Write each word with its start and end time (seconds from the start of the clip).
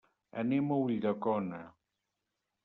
Anem 0.43 0.71
a 0.75 0.77
Ulldecona. 0.85 1.61